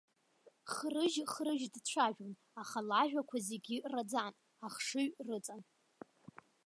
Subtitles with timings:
[0.73, 4.33] Хрыжь-хрыжь дцәажәон, аха лажәақәа зегьы раӡан,
[4.67, 5.61] ахшыҩ рыҵан.